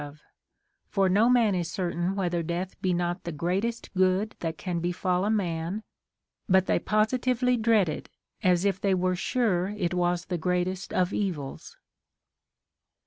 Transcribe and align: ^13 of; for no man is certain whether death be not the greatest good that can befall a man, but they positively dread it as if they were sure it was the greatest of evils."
^13 0.01 0.09
of; 0.09 0.21
for 0.87 1.07
no 1.09 1.29
man 1.29 1.53
is 1.53 1.69
certain 1.69 2.15
whether 2.15 2.41
death 2.41 2.75
be 2.81 2.91
not 2.91 3.23
the 3.23 3.31
greatest 3.31 3.93
good 3.93 4.35
that 4.39 4.57
can 4.57 4.79
befall 4.79 5.23
a 5.25 5.29
man, 5.29 5.83
but 6.49 6.65
they 6.65 6.79
positively 6.79 7.55
dread 7.55 7.87
it 7.87 8.09
as 8.41 8.65
if 8.65 8.81
they 8.81 8.95
were 8.95 9.15
sure 9.15 9.67
it 9.77 9.93
was 9.93 10.25
the 10.25 10.39
greatest 10.39 10.91
of 10.91 11.13
evils." 11.13 11.77